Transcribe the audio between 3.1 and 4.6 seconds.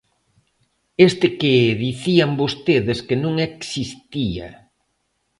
non existía.